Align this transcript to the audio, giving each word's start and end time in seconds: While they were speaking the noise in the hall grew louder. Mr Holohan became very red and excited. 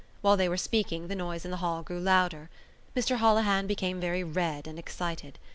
While 0.21 0.35
they 0.35 0.49
were 0.49 0.57
speaking 0.57 1.09
the 1.09 1.15
noise 1.15 1.45
in 1.45 1.51
the 1.51 1.57
hall 1.57 1.83
grew 1.83 1.99
louder. 1.99 2.49
Mr 2.97 3.17
Holohan 3.17 3.67
became 3.67 3.99
very 3.99 4.23
red 4.23 4.65
and 4.65 4.79
excited. 4.79 5.37